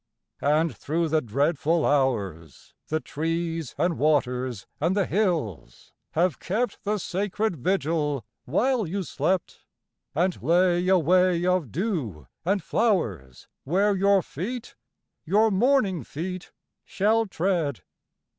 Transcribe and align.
And 0.41 0.75
through 0.75 1.09
the 1.09 1.21
dreadful 1.21 1.85
hours 1.85 2.73
The 2.87 2.99
trees 2.99 3.75
and 3.77 3.99
waters 3.99 4.65
and 4.79 4.95
the 4.97 5.05
hills 5.05 5.93
have 6.13 6.39
kept 6.39 6.83
The 6.85 6.97
sacred 6.97 7.55
vigil 7.57 8.25
while 8.45 8.87
you 8.87 9.03
slept, 9.03 9.63
And 10.15 10.41
lay 10.41 10.87
a 10.87 10.97
way 10.97 11.45
of 11.45 11.71
dew 11.71 12.27
and 12.43 12.63
flowers 12.63 13.47
Where 13.63 13.95
your 13.95 14.23
feet, 14.23 14.73
your 15.23 15.51
morning 15.51 16.03
feet, 16.03 16.51
shall 16.83 17.27
tread. 17.27 17.81